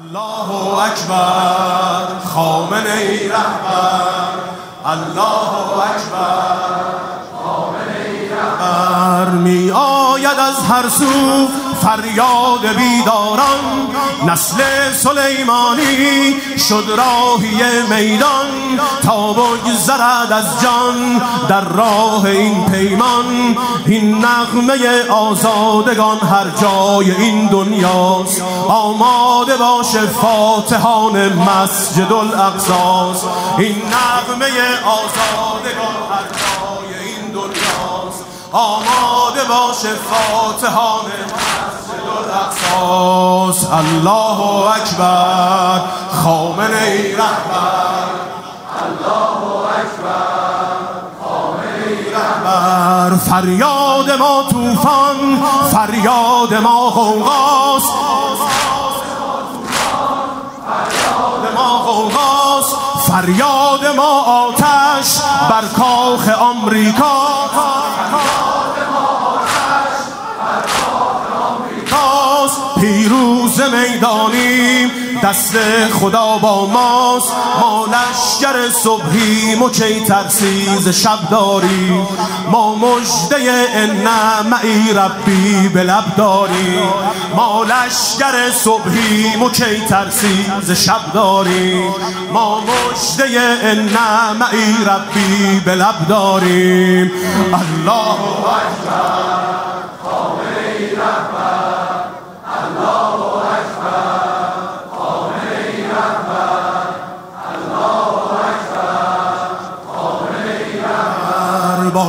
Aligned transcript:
الله 0.00 0.78
اکبر 0.84 2.06
خامنه 2.34 2.92
ای 2.92 3.28
رهبر. 3.28 4.38
الله 4.86 5.52
اکبر 5.90 6.84
خامنه 7.44 7.96
ای 8.06 8.28
رهبر. 8.28 9.28
می 9.28 9.70
آید 9.70 10.38
از 10.38 10.64
هر 10.70 10.88
سو 10.88 11.48
فریاد 11.82 12.66
بیداران. 12.76 13.91
نسل 14.26 14.62
سلیمانی 14.92 16.36
شد 16.68 16.84
راهی 16.96 17.82
میدان 17.90 18.80
تا 19.02 19.32
بگذرد 19.32 20.32
از 20.32 20.62
جان 20.62 21.22
در 21.48 21.60
راه 21.60 22.24
این 22.24 22.66
پیمان. 22.66 23.56
این 23.86 24.24
نغمه 24.24 25.08
آزادگان 25.10 26.18
هر 26.18 26.46
جای 26.60 27.10
این 27.10 27.46
دنیاست. 27.46 28.42
آماده 28.68 29.56
باشه 29.56 30.06
فاتحان 30.06 31.32
مسجد 31.32 32.12
الاقصاست 32.12 33.26
این 33.58 33.76
نغمه 33.76 34.46
آزادگان 34.84 35.96
هر 36.10 36.24
جای 36.32 37.08
این 37.08 37.32
دنیاست. 37.32 38.24
آماده 38.52 39.44
باشه 39.48 39.88
فاتحان 40.10 41.04
الله 43.78 44.38
اکبر. 44.74 45.80
خامنه 46.24 46.82
ای 46.82 47.12
رهبر. 47.12 48.08
الله 48.82 49.40
اکبر. 49.80 50.76
خامنه 51.24 51.86
ای 51.88 52.10
رهبر. 52.12 53.16
فریاد 53.16 54.10
ما 54.18 54.42
طوفان. 54.50 55.42
فریاد 55.72 56.54
ما 56.54 56.90
غوغاست. 56.90 57.92
فریاد 60.72 61.54
ما 61.54 61.78
فریاد 63.06 63.96
ما 63.96 64.20
آتش. 64.20 65.18
بر 65.50 65.64
کاخ 65.76 66.28
آمریکا 66.28 67.42
پیروز 72.82 73.60
می‌دانیم 73.60 74.90
دست 75.22 75.56
خدا 76.00 76.38
با 76.38 76.66
ماست. 76.66 77.32
ما 77.60 77.86
لشگر 77.86 78.70
صبحیم 78.70 79.62
و 79.62 79.70
کی 79.70 80.00
ترسیز 80.00 80.88
شب 80.88 81.18
داریم. 81.30 82.06
ما 82.50 82.74
مجده 82.74 83.86
نعمعی 84.04 84.92
ربی 84.92 85.68
به 85.68 85.82
لب 85.82 86.04
داریم. 86.16 86.88
ما 87.36 87.64
لشگر 87.64 88.50
صبحیم 88.50 89.42
و 89.42 89.50
کی 89.50 89.82
ترسیز 89.88 90.70
شب 90.70 91.12
داریم. 91.14 91.94
ما 92.32 92.60
مجده 92.60 93.74
نعمعی 93.74 94.74
ربی 94.86 95.60
به 95.64 95.74
لب 95.74 96.08
داریم. 96.08 97.10
الله 97.52 98.10
اکبر. 98.10 99.31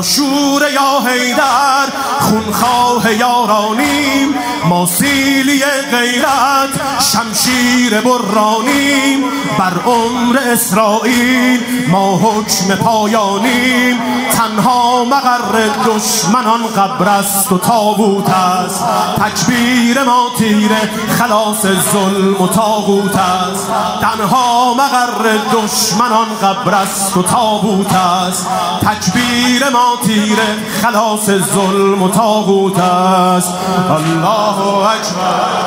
شور 0.04 0.72
یا 0.72 1.00
حیدر 1.08 1.73
خونخواه 2.20 3.14
یارانیم. 3.14 4.36
ما 4.66 4.86
سیلی 4.86 5.64
غیرت 5.92 6.70
شمشیر 7.00 8.02
برانیم. 8.02 9.24
بر 9.60 9.74
عمر 9.86 10.38
اسرائیل 10.38 11.60
ما 11.88 12.18
حکم 12.18 12.76
پایانیم. 12.76 14.00
تنها 14.32 15.04
مقر 15.06 15.70
دشمنان 15.86 16.64
قبر 16.68 17.10
است 17.10 17.52
و 17.52 17.58
تابوت 17.58 18.30
است. 18.30 18.84
تکبیر 19.18 20.04
ما 20.04 20.30
تیره 20.38 20.90
خلاص 21.20 21.62
ظلم 21.62 22.42
و 22.42 22.48
تاغوت 22.48 23.16
است. 23.16 23.72
تنها 24.02 24.74
مقر 24.74 25.38
دشمنان 25.54 26.28
قبر 26.44 26.74
است 26.74 27.18
و 27.18 27.24
تابوت 27.24 27.94
است. 27.94 28.48
تکبیر 28.82 29.70
ما 29.70 29.98
تیره 30.06 30.58
خلاص 30.82 31.26
ظلم 31.26 31.73
و 31.76 32.10
تاغوت 32.10 32.80
است. 32.80 33.54
الله 33.90 34.60
اکبر. 34.88 35.64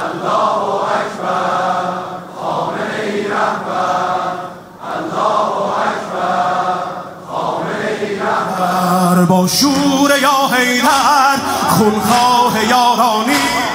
الله 0.00 0.62
اکبر. 0.98 1.92
خامنه 2.40 3.00
ای 3.02 3.22
رهبر. 3.22 4.30
الله 4.96 5.52
اکبر. 5.86 6.74
خامنه 7.32 7.88
ای 8.00 8.18
رهبر. 8.18 9.24
با 9.24 9.46
شور 9.46 10.10
یا 10.22 10.56
حیدر 10.56 11.38
خونخواه 11.68 12.64
یارانی 12.64 13.69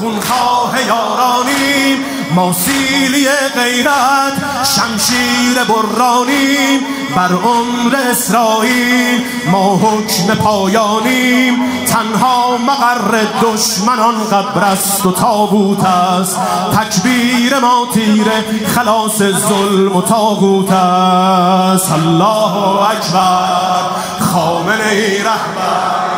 خونخواه 0.00 0.82
یارانیم 0.86 2.04
ما 2.34 2.52
سیلی 2.52 3.28
غیرت 3.54 4.32
شمشیر 4.64 5.64
برانیم 5.68 6.80
بر 7.16 7.32
عمر 7.32 7.96
اسرائیل 8.10 9.24
ما 9.52 9.76
حکم 9.76 10.34
پایانیم 10.34 11.54
تنها 11.86 12.56
مقر 12.56 13.26
دشمنان 13.42 14.14
قبر 14.24 14.64
است 14.64 15.06
و 15.06 15.12
تابوت 15.12 15.84
است. 15.84 16.40
تکبیر 16.72 17.58
ما 17.58 17.86
تیره 17.94 18.44
خلاص 18.66 19.18
ظلم 19.18 19.96
و 19.96 20.02
تاغوت 20.02 20.72
است. 20.72 21.92
الله 21.92 22.90
اکبر 22.90 23.90
خامنه 24.20 25.24
رهبر. 25.24 26.09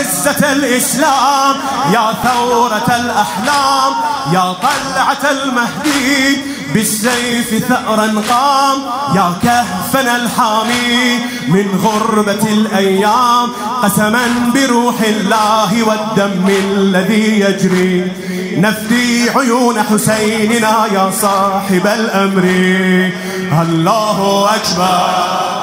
عزة 0.00 0.52
الإسلام 0.52 1.56
يا 1.92 2.14
ثورة 2.24 2.96
الأحلام 3.00 3.92
يا 4.32 4.52
طلعة 4.52 5.30
المهدي 5.30 6.38
بالسيف 6.74 7.64
ثأرا 7.68 8.22
قام 8.30 8.78
يا 9.14 9.32
كهفنا 9.42 10.16
الحامي 10.16 11.18
من 11.48 11.80
غربة 11.84 12.52
الأيام 12.52 13.48
قسما 13.82 14.52
بروح 14.54 15.00
الله 15.00 15.82
والدم 15.82 16.48
الذي 16.48 17.40
يجري. 17.40 18.12
نفدي 18.56 19.30
عيون 19.30 19.82
حسيننا 19.82 20.86
يا 20.92 21.10
صاحب 21.22 21.86
الأمر. 21.86 22.44
الله 23.62 24.48
أكبر. 24.54 25.59